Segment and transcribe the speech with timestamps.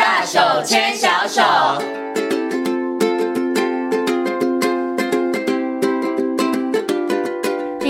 [0.00, 1.93] 大手牵小手。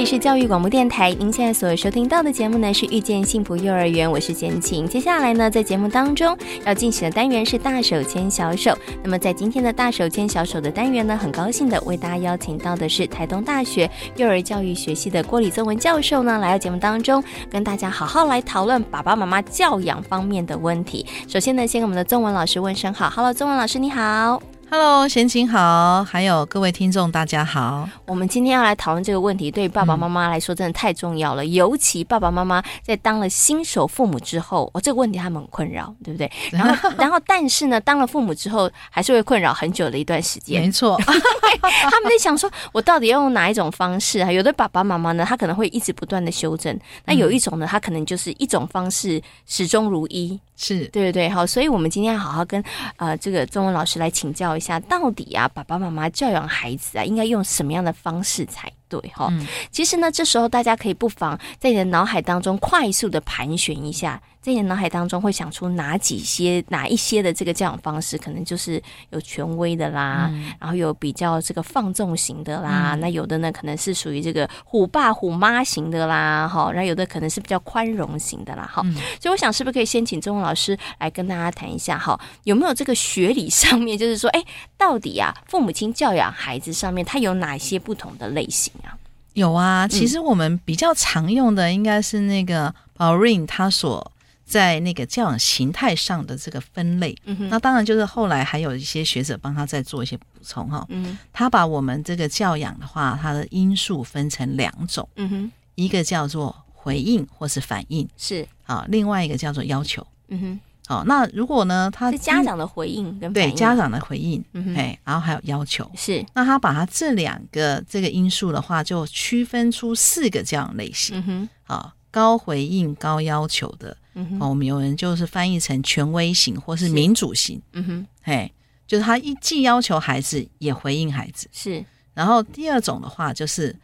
[0.04, 4.86] 是教育广播电台，您现在所收听到的节目呢是遇见幸福幼儿园，我是简晴。
[4.86, 6.36] 接下来呢，在节目当中
[6.66, 8.76] 要进行的单元是大手牵小手。
[9.02, 21.06] 那么在今天的大手牵小手的单元呢，很高兴的为大家邀请到的是台东大学幼儿教育学系的郭李宗文教授呢，来到节目当中跟大家好好来讨论爸爸妈妈教养方面的问题。
[21.26, 24.53] 首先呢，先跟我们的宗文老师问声好，Hello，宗文老师你好。
[24.76, 27.88] Hello，贤琴好，还有各位听众，大家好。
[28.06, 31.44] 我们今天要来讨论这个问题，对于爸爸妈妈来说真的太重要了。
[31.44, 36.28] 嗯、尤其爸爸妈妈在当了新手父母之后，哦，这个问题他们很困扰，对不对？
[36.50, 40.60] 然后，然后，但是呢，当了父母之后，还是会困扰很久的一段时间。
[40.60, 44.32] 没错， 他们在想说，我到底要用哪一种方式啊？
[44.32, 50.40] 有的爸爸妈妈呢，他可能会一直不断的修正；那有一种呢，他可能就是一种方式始终如一。
[50.56, 52.62] 是对对对，好，所以我们今天要好好跟
[52.96, 59.28] 呃这个中文老师来请教一下，到底啊爸爸妈妈教养孩子啊，应该用什么样的方式才对哈？
[59.30, 64.20] 嗯、其实呢，这时候大家可以不妨在你的脑海当中快速的盘旋一下。
[64.44, 78.92] 在你的脑海当中会想出哪几些、哪一些的这个教养方式，可能就是有权威的啦，嗯、然后有比较这个放纵型的啦，嗯、那有的呢可能是属于这个虎爸虎妈型的啦，哈，然后有的可能是比较宽容型的啦，哈、嗯。
[79.18, 84.44] 所以我想是不是可以先请钟文老师来跟大家谈一下，哈，有没有这个学理上面，就是说，哎，
[84.84, 88.92] 到底啊父母亲教养孩子上面，他有哪些不同的类型啊？
[89.32, 94.10] 有啊，其实我们比较常用的应该是那个 Bowring 他所。
[94.46, 100.84] 在那个教养形态上的这个分类，嗯、哼那当然就是后来还有一些学者帮他再做一些补充哈。
[100.90, 110.06] 嗯、他把我们这个教养的话，它的因素分成两种，嗯、哼一个叫做回应或是反应，是啊，另外一个叫做要求。
[110.28, 121.18] 嗯哼，好，那如果呢，他是家长的回应跟对家长的回应，嗯哼，哎，然后还有要求，是那他把他这两个这个因素的话，就区分出四个这样类型。
[121.18, 123.96] 嗯哼，啊，高回应高要求的。
[124.14, 127.60] 嗯哼，我们有人就是翻译成权威型或是民主型。
[127.72, 128.52] 嗯哼，嘿，
[128.86, 131.48] 就是他一既要求孩子也回应孩子。
[131.50, 131.82] 是，
[132.12, 133.74] 然后第二种的话就是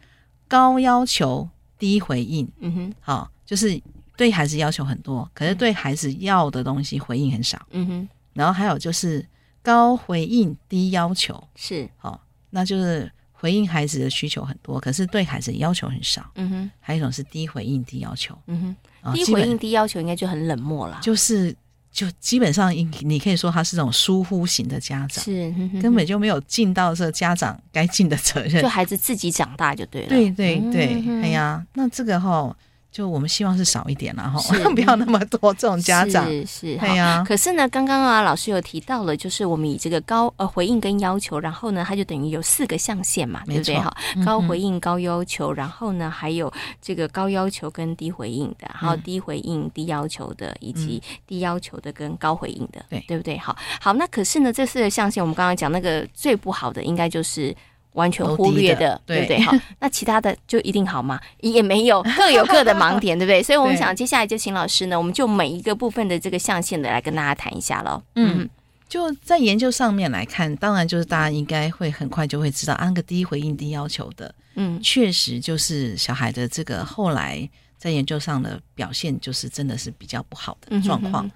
[0.47, 1.49] 高要求
[1.79, 2.47] 低回应。
[2.59, 3.81] 嗯哼，好，就是
[4.15, 7.61] 对孩子要求很多，可是对孩子要的东西回应很少。
[7.71, 9.25] 嗯哼，然后还有就是
[9.61, 11.41] 高回应低要求。
[11.55, 13.11] 是，好，那就是。
[13.33, 16.29] 回应孩子的需求很多，可是对孩子要求很少。
[16.35, 18.37] 嗯哼，还有一种是低回应低要求。
[18.45, 20.99] 嗯哼，低回应低要求应该就很冷漠了。
[21.01, 21.51] 就是，
[21.91, 25.51] 就基本上，你可以说他是这种疏忽型的家长，是
[25.81, 28.61] 根本就没有尽到这家长该尽的责任。
[28.61, 30.09] 就孩子自己长大就对了。
[30.09, 32.55] 对对对，哎呀，那这个哈。
[32.91, 36.25] 就我们希望是少一点啦，哈是， 不要那么多这种家长。
[36.25, 37.23] 是是，对呀。
[37.25, 43.79] 可是呢，刚刚啊，老师有提到了，就是我们以这个高呃回应跟要求，然后呢，它就等于有四个象限嘛，对不对？
[43.79, 46.51] 哈，高回应、高要求，然后呢，还有
[46.81, 53.37] 这个高要求跟低回应的，还有低回应、低要求的，以及低要求的跟高回应的，对、嗯、对不对？
[53.37, 57.55] 好，好，那可是呢，这四个象限，我们刚刚讲那个最不好的，应该就是。
[57.93, 59.39] 完全忽略的，的对不对？
[59.41, 61.19] 好， 那其他的就一定好吗？
[61.41, 63.43] 也没有， 各有各的盲点，对不对？
[63.43, 68.01] 所以我们想接下来就请老师呢，我们就每一个部分的这个象限的来跟大家谈一下喽。
[68.15, 68.49] 嗯，
[68.87, 81.25] 就在研究上面来看，当然就是大家应该会很快就会知道，按个第一回应低要求的，嗯，确实就是小孩的这个后来在研究上的表现，就是真的是比较不好的状况。
[81.25, 81.31] 嗯、哼哼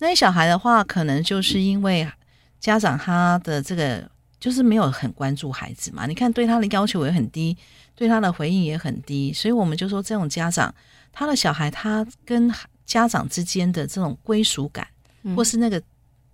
[0.00, 2.06] 那些小孩的话，可能就是因为
[2.60, 4.06] 家长他的这个。
[4.44, 7.56] 就是没有很关注孩子嘛，你看对他的要求也很低，
[7.94, 10.74] 对他的回应也很低，所以我们就说这种家长，
[11.12, 12.52] 他的小孩他跟
[12.84, 14.86] 家长之间的这种归属感，
[15.22, 15.82] 嗯、或是那个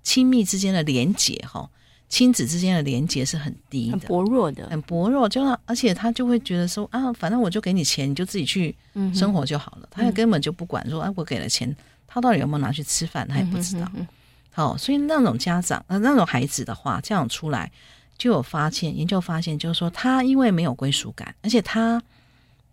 [0.02, 1.70] 亲密之间的连结哈，
[2.08, 5.28] 亲子之间的连接是很低的，很薄弱的，很薄弱。
[5.28, 8.76] 就而且他就会觉得说啊，反正我就给你钱，你就自己去
[9.14, 11.72] 生活就好了，嗯、他也根本就不管说，哎、啊，我给了钱，
[12.08, 13.88] 他到底有没有拿去吃饭，他也不知道。
[14.52, 17.70] 好、所以那种家长呃，那种孩子的话，这样出来。
[18.20, 22.00] 就有发现，研究发现，就是说他因为没有归属感，而且他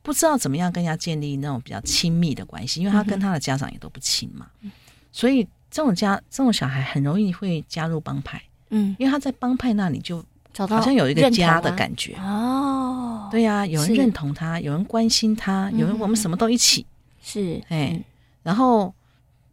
[0.02, 4.70] 不知道怎么样跟人家建立那种比较亲密的关系，因为他跟他的家长也都不亲嘛，嗯、
[5.10, 8.42] 所以这种家这种小孩很容易会加入帮派，
[8.72, 10.22] 嗯，因为他在帮派那里就
[10.58, 12.14] 好像有一个家的感觉。
[12.16, 16.86] 哦，对呀、啊，有人认同他，有人关心他，有人我们什么都一起。
[17.24, 18.04] 是，哎、嗯，
[18.44, 18.94] 然后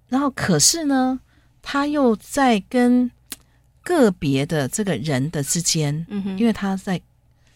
[0.08, 1.20] 然后可是呢，
[1.62, 3.08] 他又在跟。
[3.84, 7.00] 个别的这个人的之间，嗯哼，因为他在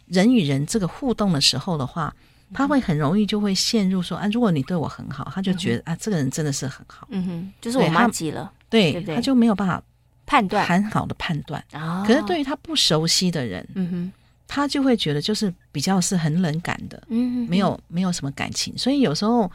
[0.07, 2.15] 人与人这个互动的时候的话，
[2.53, 9.83] 他会很容易就会陷入说啊，如果你对我很好，他就觉得啊，这个人真的是很好，嗯哼，就是我妈急了，对，对，对，他就没有办法
[10.27, 10.65] 判断。
[10.67, 11.65] 很好的判断。
[11.73, 14.13] 啊，可是对于他不熟悉的人，嗯哼，
[14.47, 18.77] 他就会觉得就是比较是很冷感的，嗯哼，没有没有什么感情。
[18.77, 19.51] 所以有时候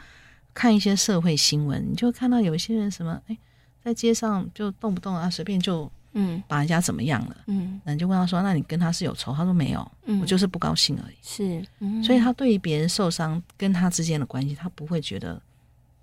[0.52, 3.36] 看一些社会新闻，你就看到有一些人什么，哎，
[3.82, 5.90] 在街上就动不动啊，随便就。
[6.14, 7.36] 嗯，把人家怎么样了？
[7.46, 15.40] 嗯，那你就问他说：“那你跟他是有仇？”他说：“没有，嗯，我就是不高兴而已。”是，嗯，所以他对于别人受伤跟他之间的关系，他不会觉得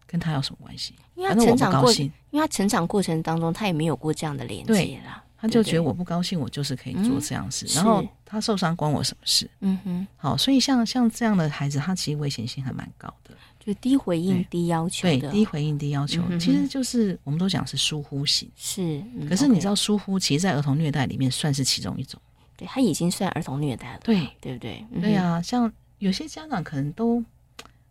[0.06, 9.50] 跟他有什么关系，因为他成长过，因为他成长过程当中他也没有过这样的连接啦，他就觉得我不高兴，我就是可以做这样事，然后他受伤关我什么事？
[9.62, 13.34] 嗯哼，好，所以像像这样的孩子，他其实危险性还蛮高的。
[13.64, 18.50] 就低回应、低要求的，对，低回应、低要求，其实就是我们都讲是疏忽型。
[18.56, 22.20] 是，可是你知道疏忽，其实，在儿童虐待里面算是其中一种。
[22.58, 24.00] 对，他已经算儿童虐待了。
[24.04, 24.84] 对，对不对？
[25.00, 27.24] 对啊，像有些家长可能都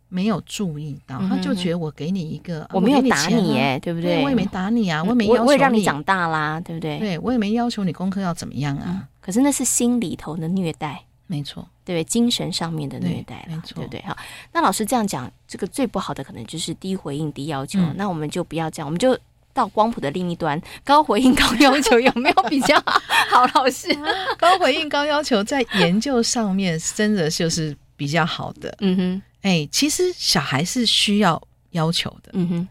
[0.09, 4.21] 没有注意到，他就觉得我给你一个，我没有打你，哎，对不对？
[4.23, 6.99] 我也没打你啊，我也没要求你，我也让你长大啦，对不对？
[6.99, 9.07] 对，我也没要求你功课要怎么样啊。
[9.21, 11.05] 可是那是心里头的虐待。
[11.31, 14.03] 没错，对，精神上面的虐待，没错，对不对？
[14.05, 14.17] 好，
[14.51, 17.79] 那老师这样讲，这个最不好的可能就是低回应、低要求。
[17.79, 19.17] 嗯、那我们就不要这样，我们就
[19.53, 22.99] 到光谱的另一端，高回应、高要求有没有比较好？
[23.29, 23.87] 好，老师，
[24.37, 28.75] 高回应、高要求在研究上面真的就是比较好的。
[28.81, 32.31] 嗯哼，哎，其实小孩是需要要求的。
[32.33, 32.67] 嗯哼。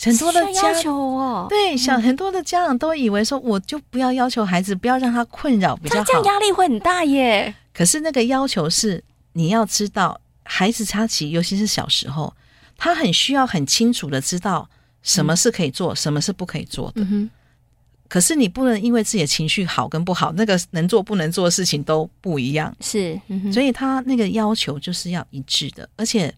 [0.00, 6.04] 很多的家要求哦，对，想很多的家长都以为说，我就不要要求孩子，不要让他困扰比较好。
[6.04, 7.52] 这样压力会很大耶。
[7.78, 9.04] 可是那个要求是，
[9.34, 12.34] 你要知道，孩子他其实尤其是小时候，
[12.76, 14.68] 他很需要很清楚的知道
[15.04, 17.06] 什么是可以做，什么是不可以做的。
[18.08, 22.74] 可是你不能因为自己的情绪好跟不好，那个能做不能做的事情都不一样。
[22.80, 23.16] 是，
[23.52, 26.34] 所以他那个要求就是要一致的，而且。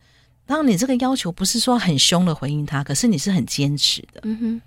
[0.47, 4.61] 当你这个要求不是说很凶的回应他，可是你是很坚持的，嗯哼，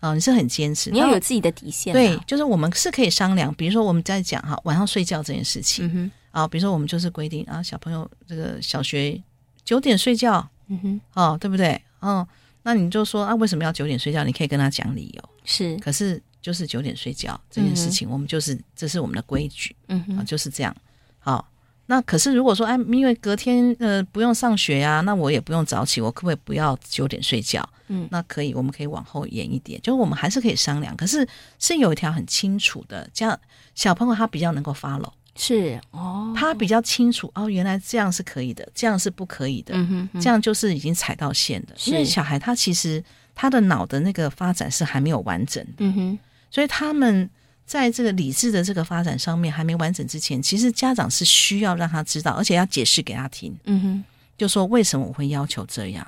[0.00, 1.94] 哦，你是很坚持，你要有自己的底线。
[1.94, 9.20] 对，就是我们是可以商量，比如说我们在讲哈晚上睡觉这件事情，啊，比如说我们就是规定啊，小朋友这个小学
[9.64, 11.80] 九点睡觉，嗯哼，哦，对不对？
[12.00, 12.26] 哦，
[12.62, 14.24] 那你就说啊，为什么要九点睡觉？
[14.24, 20.74] 你可以跟他讲理由，是，可是就是九点睡觉这件事情，我们就是这是我们的规矩，嗯哼，就是这样，
[21.18, 21.46] 好。
[21.86, 27.68] 那可是如果说哎，因为隔天呃不用上学呀，那我也不用早起，我可不可以不要九点睡觉？
[27.88, 30.96] 嗯，那可以，我们可以往后延一点，就是我们还是可以商量。
[30.96, 31.26] 可是
[31.58, 33.36] 是有一条很清楚的，这样
[33.74, 41.74] 小朋友他比较能够 follow，是哦，他比较清楚哦，原来这样是可以的，这样是不可以的，嗯哼哼，这样就是已经踩到线的。
[41.76, 43.02] 是因为小孩他其实
[43.34, 46.18] 他的脑的那个发展是还没有完整的，嗯哼，
[46.50, 47.28] 所以他们。
[47.66, 53.56] 在这个理智的这个发展上面还没完整之前，其实家长是需要让他知道，而且要解释给他听。
[53.62, 54.04] 嗯哼，
[54.36, 56.04] 就说为什么我会要求这样，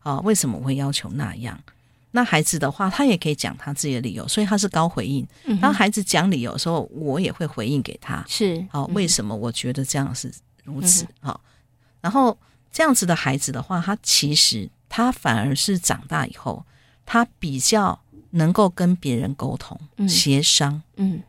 [0.00, 1.58] 啊，为什么我会要求那样？
[2.10, 5.26] 那孩子的话，他也可以讲他自己的理由，所以他是高回应。
[5.60, 8.24] 当孩子讲理由的时候，我也会回应给他。
[8.28, 10.32] 是，好，为什么我觉得这样是
[10.64, 11.06] 如此？
[11.20, 11.40] 好，
[12.00, 12.36] 然后
[12.72, 16.64] 这样子的孩子的话，他其实他反而是长大以后，
[17.06, 17.98] 他比较。
[18.32, 21.22] 能够跟别人沟通、协商，嗯，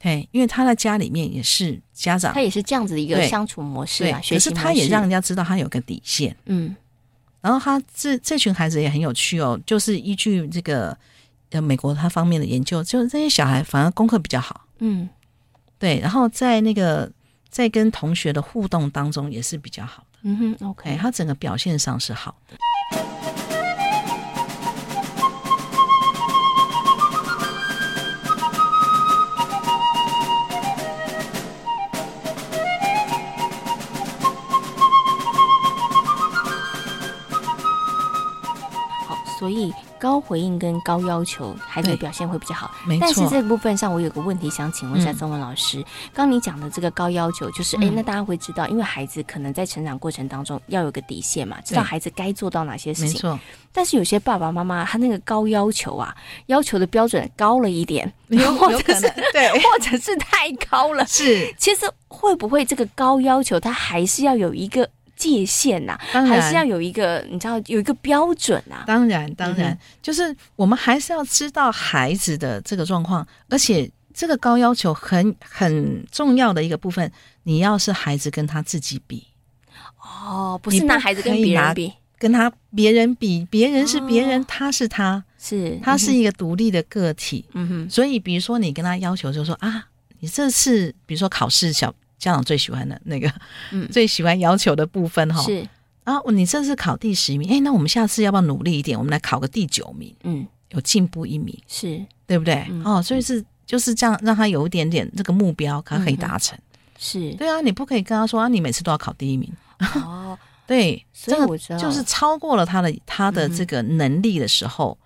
[0.00, 4.20] 对，因为他在家里面也是家长，他也是这样子的一个相处模式啊。
[4.28, 6.74] 可是他也让人家知道他有个底线，嗯。
[7.44, 10.96] 然后他这这群孩子也很有趣哦，就是依据这个
[11.50, 15.06] 呃美国他方面的研究，就是这些小孩反而功课比较好，嗯，
[15.78, 16.00] 对。
[16.00, 17.12] 然后在那个
[17.50, 22.56] 在跟同学的互动当中也是比较好的，嗯哼，OK，他整个表现上是好的。
[39.38, 42.70] 所以高回应跟高要求，孩子的表现会比较好。
[42.86, 43.00] 没错。
[43.00, 45.80] 但是这部分上，我有个问题想请问一下曾文老师。
[45.80, 53.12] 嗯、刚你讲的这个高要求，就是哎、嗯，那大家会知道，因为孩子可能在成长过程当中要有个底线嘛，知道孩子该做到哪些事情。
[53.12, 53.40] 没错。
[53.72, 56.14] 但是有些爸爸妈妈他那个高要求啊，
[56.46, 61.04] 要求的标准高了一点，有有可能对， 或者是太高了。
[61.06, 61.52] 是。
[61.58, 64.88] 其实会不会这个高要求，他还是要有一个？
[65.24, 68.84] 界限呐、啊，当还是要有一个，你知道有一个标准啊。
[68.86, 77.10] 当然，当然，嗯、就是我们还是要知道孩子的这个状况，而且这个高要求很很重要的一个部分，
[77.44, 79.26] 你要是孩子跟他自己比，
[79.98, 87.46] 哦，不是拿孩子跟别人比，跟他别人比，别人是别人，哦、他是他，是他是一个独立的个体。
[87.54, 89.86] 嗯哼，所以比如说你跟他要求，就是说啊，
[90.20, 91.94] 你这次比如说考试小。
[92.24, 93.30] 家长最喜欢的那个，
[93.70, 95.66] 嗯， 最喜欢要求的部分哈，是
[96.04, 98.98] 啊，你这次考第十名，哎，那我们下次要不要努力一点？
[98.98, 102.66] 我们来考个第九名，嗯，有进步一名，是对不对？
[102.84, 106.58] 哦，所以是就是这样，让他有一点点这个目标，他可以达成。
[106.98, 109.52] 是对啊，你不可以跟他说啊，你每次都要考第一名。
[109.96, 114.96] 哦， 对，所以我知道，就是超过了他的他的这个能力的时候，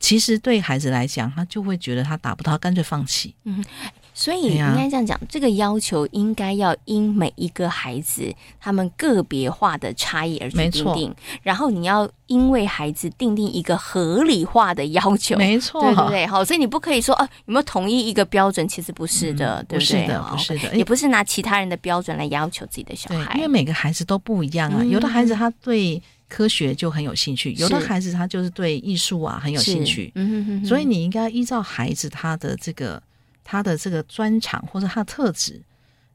[0.00, 3.34] 其实对孩子来讲，他就会觉得他达不到，干脆放弃。
[3.44, 3.64] 嗯。
[4.16, 16.24] 所以应该这样讲，啊、这个要求应该要因每一个孩子他们个别化的差异而去订定，然后你要因为孩子定定一个合理化的要求，没错，对不对？
[16.28, 18.66] 好，所以你不可以说啊，有没有统一一个标准？
[18.68, 20.06] 其实不是的，嗯、对不对？
[20.06, 24.76] 不是的，不是的，也不是拿其他人的标准来要求自己的小孩，因为每个孩子都不一样啊。
[24.78, 33.02] 嗯、有的孩子他对科学就很有兴趣，有的孩子他就是对艺术啊很有兴趣，嗯哼哼哼，所以你应该依照孩子他的这个。
[33.44, 35.60] 他的这个专长或者他的特质，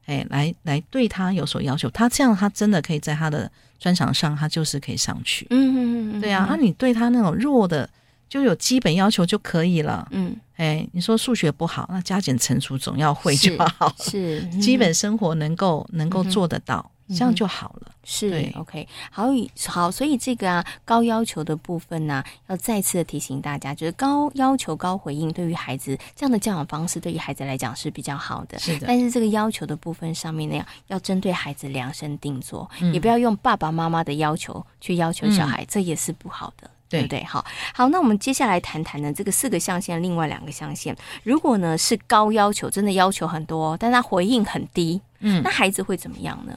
[0.06, 5.46] 哎，来来对他有所要求，他这样他真的可以在他的专长上，他就是可以上去。
[5.50, 7.88] 嗯嗯嗯，对啊，那你对他那种弱的，
[8.28, 10.06] 就有基本要求就可以了。
[10.10, 16.90] 嗯，哎，你说数学不好，那加减乘除总要会就好，是， 是基本生活能够能够做得到。
[17.16, 19.26] 这样就好了，是对，OK，好，
[19.68, 28.58] 好，所以这个啊高要求的部分呢、啊，要再次的提醒大家，就是高要求、高回应，对于孩子这样的教养方式，对于孩子来讲是比较好的。
[28.58, 37.24] 是的，但是这个要求的部分上面呢，要要针对孩子量身定做，嗯、也不要用爸爸妈妈的要求去要求小孩，嗯、这也是不好的，对不对？
[37.24, 46.56] 好，好，那我们接下来谈谈呢，这个四个象限，另外两个象限，如果呢是高要求，真的要求很多，但他回应很低，嗯，那孩子会怎么样呢？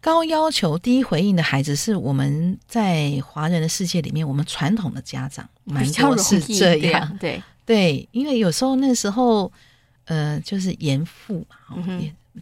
[0.00, 9.52] 高要求低回应的孩子，是我们在华人的世界里面，我们传统的家长蛮多是这样，对对，因为有时候那时候，
[10.06, 11.76] 呃，就是严父嘛，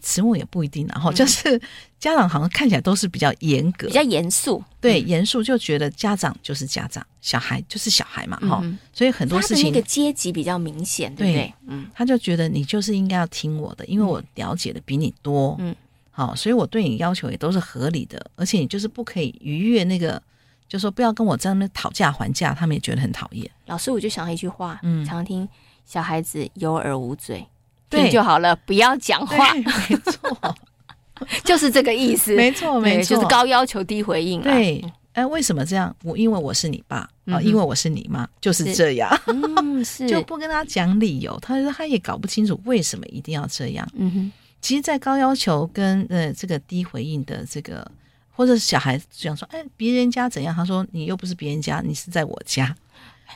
[0.01, 1.61] 慈母也不一定，然后就是
[1.99, 11.55] 家长好像看起来都是比较严格、比较严肃，对，严肃就觉得家长就是家长，小孩就是小孩嘛，哈、嗯，所以很多事情那个阶级比较明显，对不对？
[11.67, 15.75] 嗯，他就觉得你就是应该要听我的，因为我了解的比你多，嗯。
[16.19, 20.21] 好，所以我对你要求也都是合理的，而且你就是不可以逾越那个，
[20.69, 23.49] 就说不要跟我在那边讨价还价，他们也觉得很讨厌。
[23.67, 25.49] 老师，我就想到一句话，嗯，常听
[25.87, 27.47] 小孩子有耳无嘴，
[27.89, 29.63] 对听就好了，不要讲话，没
[30.11, 30.57] 错，
[31.45, 34.43] 就是这个意思，没错，没错，就是高要求低回应。
[34.43, 35.95] 对，哎，为什么这样？
[36.03, 44.33] 我因为我是你爸啊，因为我是你妈，就是这样，嗯， 是就不跟他讲理由，他说他也搞不清楚为什么一定要这样，嗯哼。
[44.61, 47.89] 其实，在高要求跟呃这个低回应的这个，
[48.31, 50.55] 或者是小孩这样说，哎，别人家怎样？
[50.55, 52.75] 他说你又不是别人家，你是在我家，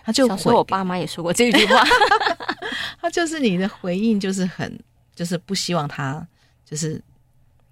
[0.05, 0.27] 他就。
[0.27, 1.85] 小时候我爸妈也说过这句话，
[3.01, 4.79] 他就是你的回应，就是很，
[5.15, 6.27] 就是不希望他，
[6.65, 7.01] 就是，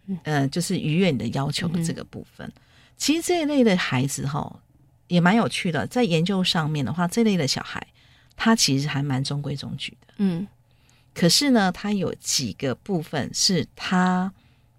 [0.07, 2.47] 嗯、呃，就是逾越你的要求的这个部分。
[2.47, 2.52] 嗯、
[2.97, 4.61] 其实这一类的孩子哈，
[5.09, 7.85] 也蛮有趣的，在研究上面的话，这类的小孩，
[8.37, 10.47] 他其实还蛮中规中矩的，嗯。
[11.14, 14.33] 可是呢，他有几个部分是他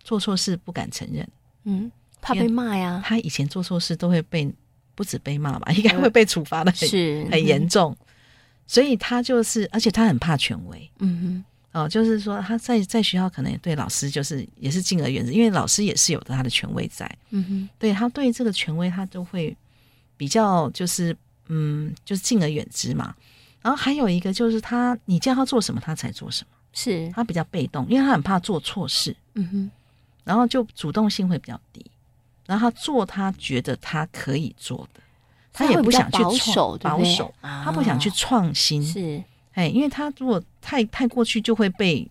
[0.04, 1.28] 做错事不敢承认，
[1.66, 3.02] 嗯，怕被骂呀。
[3.06, 4.52] 他以前做错事都会被
[4.96, 8.06] 不止被骂吧， 应该会被处罚的很是很严重，嗯、
[8.66, 19.56] 所以他就是，而且他很怕权威，嗯哼，哦，就是说他在在学校可能也对老师就是也是敬而远之，因为老师也是有他的权威在，嗯哼，对他对这个权威他都会
[20.18, 21.16] 比较就是
[21.50, 23.14] 嗯就是敬而远之嘛。
[23.62, 26.50] 然后还有一个就是他，你叫他做什么，他才做什么。
[26.74, 29.13] 是他比较被动，因为他很怕做错事。
[29.34, 29.72] 嗯哼，
[30.24, 31.86] 然后就主动性会比较低。
[32.46, 35.01] 然后他做他觉得他可以做的，
[35.51, 38.82] 他也不想去保守，保守，他不想去创新。
[38.82, 39.22] 是，
[39.53, 42.10] 哎，因为他如果太太过去，就会被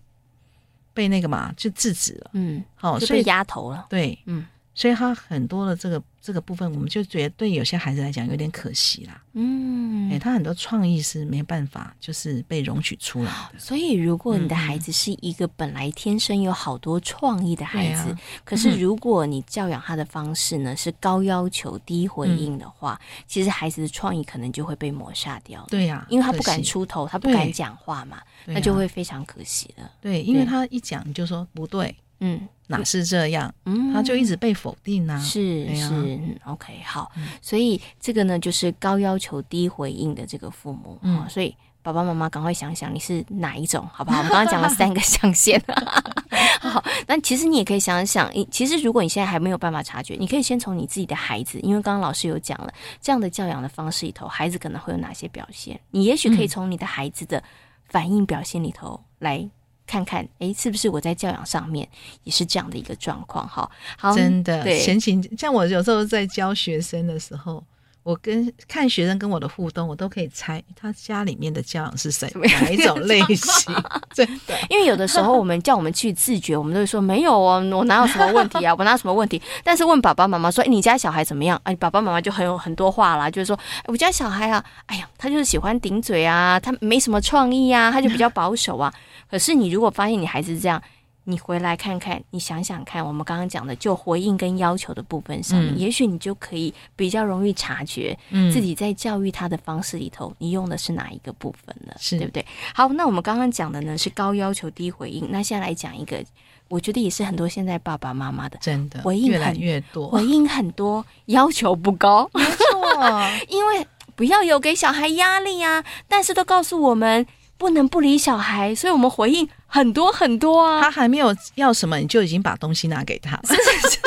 [0.92, 2.30] 被那个嘛，就制止了。
[2.35, 3.87] 嗯，好，所以压头了。
[3.88, 6.03] 对，嗯，所以他很多的这个。
[6.23, 9.23] 这个部分，我们就觉得对有些孩子来讲有点可惜啦。
[9.33, 13.59] 嗯，哎，他很多创意是没办法，就是被容许出来的。
[13.59, 25.67] 所以，如果你的孩子是一个本来天生有好多创意的孩子，嗯、可是如果你教养他的方式呢是高要求低回应的话，嗯、其实孩子的创意可能就会被抹杀掉。
[25.71, 29.91] 对呀、啊，因为他不敢出头，他不敢讲话嘛，对那就会非常可惜了。
[30.03, 31.97] 对，因为他一讲你就说不对。
[32.21, 33.53] 嗯，哪是这样？
[33.65, 35.19] 嗯，他就一直被否定呢、啊。
[35.19, 35.95] 是是、
[36.43, 37.11] 啊、，OK，好。
[37.17, 40.99] 嗯、所以这个呢，就是高要求低回应的这个父母。
[41.03, 44.19] 嗯，所以爸爸妈妈赶快想想你是哪一种，好不好？
[44.19, 45.61] 我们刚刚讲了三个 象限。
[46.61, 55.81] 好，那其实你也可以想想，其实如果你现在还没有办法察觉，你可以先从你自己的孩子，因为刚刚老师有讲了这样的教养的方式里头，孩子可能会有哪些表现？
[55.91, 57.43] 你也许可以从你的孩子的
[57.89, 59.49] 反应表现里头来。
[59.90, 61.88] 看看，哎，是不是我在教养上面
[62.23, 63.49] 也是这样的一个状况？
[63.49, 63.68] 哈，
[63.99, 67.64] 好，真的，对，前情像我有时候在教学生的时候，
[68.04, 73.75] 我跟看学生跟我的互动，我都可以猜他家里面的教养是谁哪一种类型。
[74.14, 79.42] 真的， 因为有的时候我们叫我们去自觉，我们都会说没有哦，我哪有什么问题啊，我哪有什么问题？
[79.64, 81.61] 但是问爸爸妈妈说，哎，你家小孩怎么样？
[81.64, 88.92] 哎，爸爸妈妈就很有很多话啦，就是说，哎，我家小孩啊，哎呀，他就是喜欢顶嘴啊，他没什么创意啊，他就比较保守啊。
[89.30, 90.82] 可是你如果发现你孩子是这样。
[91.25, 98.18] 你回来看看，你想想看，我们刚刚讲的就回应跟要求的部分上面，嗯、也许你就可以比较容易察觉
[98.50, 102.44] 自己在教育他的方式里头，嗯、你用的是哪一个部分了，是对不对？
[102.75, 106.25] 好，那我们刚刚讲的呢是高要求低回应，那现在来讲一个，
[106.68, 117.26] 我觉得也是很多现在爸爸妈妈的真的回应越来越多，回应很多，要求不高，没错， 因为不要有给小孩压力啊，但是都告诉我们。
[117.61, 120.81] 不能不理小孩，所以我们回应很多很多啊。
[120.81, 123.38] 他还没有要什么，你就已经把东西拿给他。
[123.45, 123.99] 是是是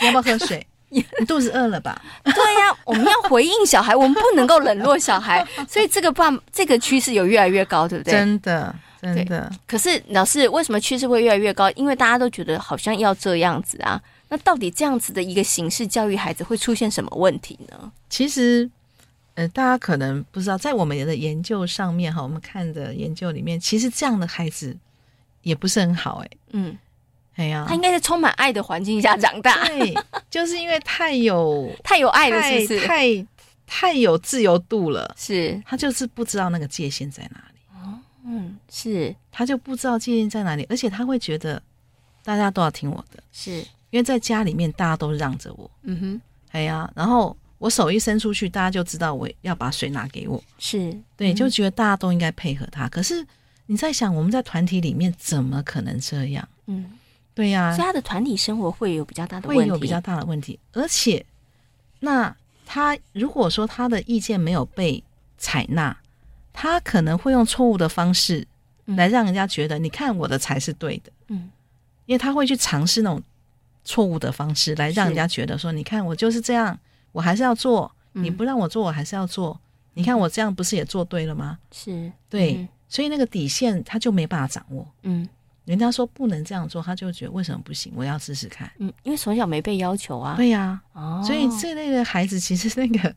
[0.00, 0.66] 你要不要喝水？
[0.88, 2.00] 你肚子饿了吧？
[2.24, 5.46] 对呀、啊，我们要回应小孩，我们不能够冷落小孩。
[5.68, 8.12] 所以这个爸这个趋势有越来越高，对不对？
[8.12, 9.52] 真的，真的。
[9.66, 11.70] 可是老师，为什么趋势会越来越高？
[11.72, 14.00] 因为大家都觉得好像要这样子啊。
[14.30, 17.92] 那到底这样子的一个形式教育孩子会出现什么问题呢？
[18.08, 18.70] 其实。
[19.40, 24.76] 呃，大家可能不知道，在我们的研究上面哈，我们看的研究里面，其实这样的孩子
[25.40, 26.30] 也不是很好哎。
[26.50, 26.76] 嗯，
[27.36, 29.66] 哎呀，他应该是充满爱的环境下长大。
[29.66, 29.94] 对，
[30.28, 32.86] 就是因为太有 太有爱了，是不是？
[32.86, 33.26] 太
[33.66, 35.58] 太有自由度了，是。
[35.64, 37.60] 他就是不知道那个界限在哪里。
[37.72, 39.16] 哦，嗯，是。
[39.32, 41.62] 他就不知道界限在哪里，而且他会觉得
[42.22, 43.52] 大家都要听我的，是
[43.88, 45.70] 因为在家里面大家都让着我。
[45.84, 46.20] 嗯哼，
[46.50, 47.34] 哎呀，然后。
[47.60, 50.42] 我手一伸出去，大家就知道我要把水拿给我。
[50.58, 52.88] 是对，就觉得大家都应该配合他。
[52.88, 53.24] 可是
[53.66, 56.48] 你在想，我们在团体里面怎么可能这样？
[56.68, 56.90] 嗯，
[57.34, 57.76] 对呀。
[57.76, 60.58] 所以他的团体生活会有比较大的问题，会有比较大的问题。
[60.72, 61.22] 而且，
[61.98, 65.04] 那他如果说他的意见没有被
[65.36, 65.94] 采纳，
[66.54, 68.48] 他可能会用错误的方式
[68.86, 71.12] 来让人家觉得，你看我的才是对的。
[71.28, 71.50] 嗯，
[72.06, 73.22] 因为他会去尝试那种
[73.84, 76.78] 错误的方式来让人家觉得说，你看我就是这样。
[77.12, 79.52] 我还是要做，你不让我做，我还是要做。
[79.52, 81.58] 嗯、你看我这样不是也做对了吗？
[81.72, 84.86] 是对，嗯、所以那个底线他就没办法掌握。
[85.02, 85.28] 嗯，
[85.64, 87.92] 人家说不能这样做，他就觉得为什么不行？
[87.96, 88.70] 我要试试看。
[88.78, 90.36] 嗯，因为从小没被要求啊。
[90.36, 93.14] 对呀、啊，哦，所以这类的孩子其实那个、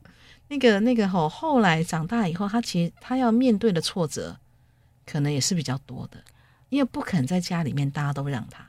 [0.48, 4.36] 那个、那个吼后来长大以后，他其实他要面对的挫折
[5.06, 6.18] 可能也是比较多的，
[6.70, 8.66] 因为不肯在家里面大家都让他。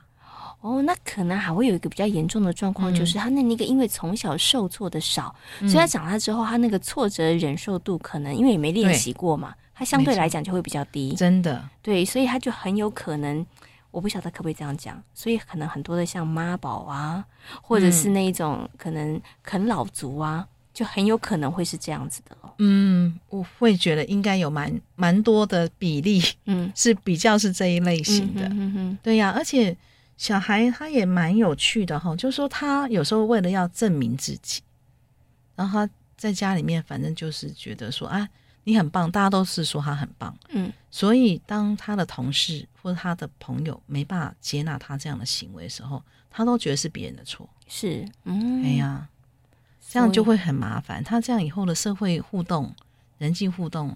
[0.65, 11.13] 哦，那可能还会有一个比较严重的状况，嗯、就是他那那个因为从小受挫的少，嗯、所以他长大之后，他那个挫折忍受度可能因为也没练习过嘛，他相对来讲就会比较低。
[11.13, 13.45] 真的，对，所以他就很有可能，
[13.91, 17.23] 我不晓得可不可以这样讲，所以可能很多的像妈宝啊，
[17.61, 22.35] 或者是那一种可能啃老族啊，嗯、就很有可能会是这样子的。
[22.57, 28.47] 嗯，我会觉得应该有蛮蛮多的比例，嗯，是比较是这一类型的。
[28.47, 29.77] 嗯哼，哼哼，对呀、啊，而且。
[30.17, 34.61] 小孩他也蛮有趣的哈，就是说他有时候为了要证明自己，
[35.55, 38.27] 然后他在家里面反正就是觉得说啊，
[38.63, 46.01] 你很棒，大家都是说他很棒，嗯，所以当他的同事或者他的朋友没办法接纳他这样的行为的时候，
[46.31, 49.07] 他都觉得是别人的错，是，嗯，哎呀，
[49.85, 52.73] 这样就会很麻烦，他这样以后的社会互动、
[53.17, 53.95] 人际互动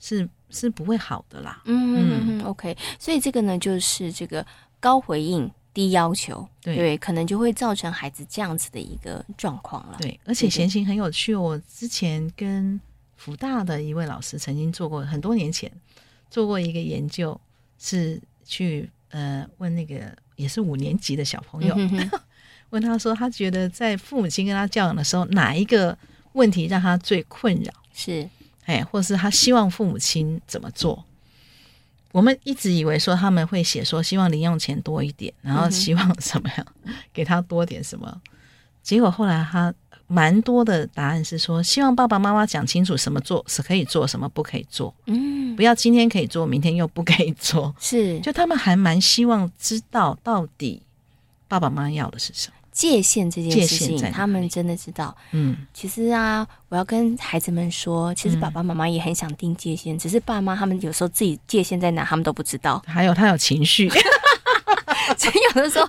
[0.00, 2.40] 是是不会好的啦，嗯嗯。
[2.40, 4.44] 嗯，OK，所以这个呢就是这个
[4.80, 5.50] 高回应。
[5.78, 9.98] 低要求，对，对，可能就会造成孩子这样子的一个状况了。
[10.00, 11.36] 对，而且闲情很有趣。
[11.36, 12.80] 我之前跟
[13.14, 15.70] 福大的一位老师曾经做过，很多年前
[16.28, 17.40] 做过一个研究，
[17.78, 22.20] 是去呃问那个也是五年级的小朋友，嗯、哼哼
[22.70, 25.96] 问他说，他觉得在父母亲跟他教养的时候，哪一个
[26.32, 27.72] 问题让他最困扰？
[27.92, 28.28] 是，
[28.64, 31.04] 哎，或是他希望父母亲怎么做？
[32.18, 36.66] 我们一直以为说他们会写说希望零用钱多一点，然后希望什么样，
[37.12, 38.20] 给他多点什么。
[38.82, 39.72] 结果后来他
[40.08, 44.92] 蛮多的答案是说，希望爸爸妈妈讲清楚什么做是可以做，什么不可以做。
[45.06, 47.72] 嗯，不要今天可以做，明天又不可以做。
[47.78, 50.82] 是，就他们还蛮希望知道到底
[51.46, 52.54] 爸爸妈妈要的是什么。
[52.78, 55.12] 界限这件事情，他们真的知道。
[55.32, 62.80] 嗯，其实啊，我要跟孩子们说，其实爸爸妈妈也很想定界限，嗯、只是爸妈他们有时候自己界限在哪，他们都不知道。
[62.86, 63.88] 还有他有情绪，
[65.18, 65.88] 所以有的时候，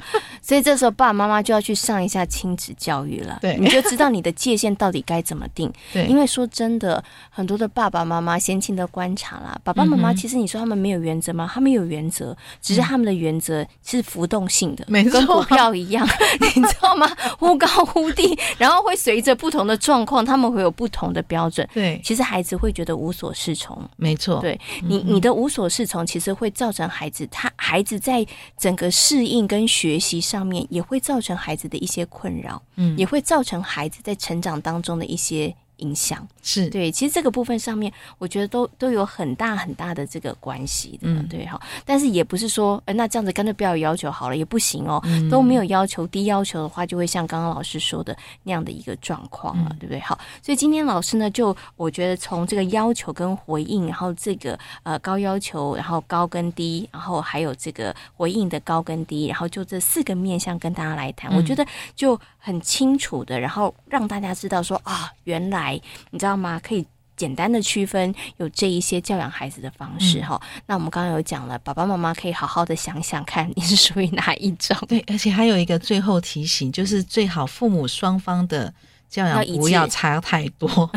[0.49, 5.71] 所以这时候爸爸妈妈就要去上一下亲子教育了，对，你就知道你的界限到底该怎么定。
[5.93, 11.47] 对，因为说真的，很多的爸爸妈妈先前的观察啦，爸爸妈妈其实你说他们没有原则吗？
[11.53, 16.03] 他们有原则，只是他们的原则是浮动性的，没错，跟股票一样，
[16.41, 17.07] 你知道吗？
[17.38, 21.69] 忽高忽低，然后会随着不同的状况，他们会有不同的标准。
[21.75, 24.39] 对，其实孩子会觉得无所适从，没错。
[24.41, 28.25] 对你，你的无所适从，其实会造成孩子他孩子在
[28.57, 35.56] 整个适应跟学习上面，也会造成孩子的一些困扰，嗯，也会造成孩子在成长当中的一些。
[35.79, 41.59] 影响是对，其实这个部分上面，我觉得都都有很大很大的这个关系的，嗯、对哈。
[41.85, 45.01] 但是也不是说，呃，那这样子干脆不要有要求好了，也不行哦。
[45.05, 49.99] 嗯、都没有要求，低要求的话，就会像刚刚老师说的那样的一个状况了，嗯、对不对？
[49.99, 61.65] 好，所以今天老师呢，就我觉得从这个要求跟回应，然后这个呃高要求，然后高跟低，然后还有这个回应的高跟低，然后就这四个面向跟大家来谈，嗯、我觉得
[61.95, 65.80] 就很清楚的，然后让大家知道说啊，原来。
[66.10, 66.60] 你知道吗？
[66.63, 70.39] 可以简单的区分有这一些教养孩子的方式哈。
[70.41, 74.75] 嗯、那我们刚刚有讲了，爸爸妈妈可以好好的想想看，你是属于哪一种？
[74.88, 78.73] 对，而且还有一个最后提醒，就是最好父母双方的
[79.10, 80.89] 教养不要差太多，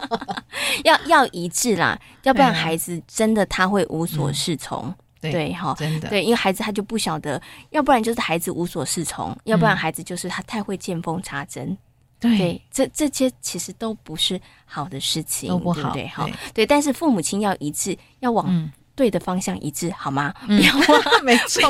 [0.84, 4.84] 要要一致啦，要不然孩子真的他会无所适从。
[4.86, 6.08] 嗯对哈，真的。
[6.08, 11.76] 对，因为孩子他就不晓得，要不然就是孩子无所适从，要不然孩子就是他太会见缝插针。
[12.18, 16.06] 对，这这些其实都不是好的事情，都不好，对？
[16.08, 16.28] 哈。
[16.52, 20.30] 对，但是父母亲要一致，要往对的方向一致，好吗？
[20.46, 21.62] 不要往， 没错，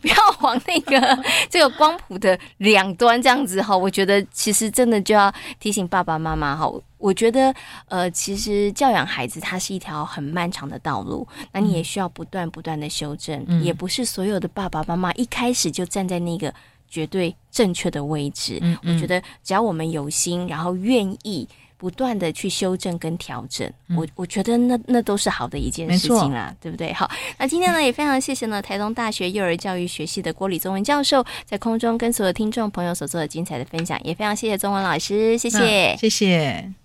[0.00, 3.76] 不要往那个这个光谱的两端这样子哈。
[3.76, 6.66] 我觉得其实真的就要提醒爸爸妈妈哈。
[6.96, 7.54] 我觉得
[7.88, 16.54] 呃，其实教养孩子它是一条很漫长的道路，那你也需要不断不断的修正，也不是所有的爸爸妈妈一开始就站在那个。
[16.90, 21.48] 绝对正确的位置，嗯嗯，我觉得只要我们有心，然后愿意
[21.78, 26.92] 不断的去修正跟调整，嗯、我我觉得那那都是好的一件事情啦，对不对？
[26.92, 36.79] 好，那今天呢也非常谢谢呢台东大学幼儿教育学系的郭李宗文教授在空中跟所有听众朋友所做的精彩的分享，也非常谢谢宗文老师，谢谢，谢谢。